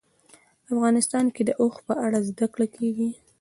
[0.73, 3.09] افغانستان کې د اوښ په اړه زده کړه کېږي.